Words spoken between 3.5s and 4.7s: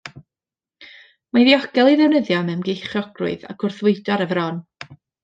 ac wrth fwydo ar y fron.